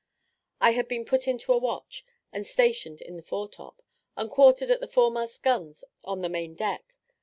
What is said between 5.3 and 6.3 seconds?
guns on the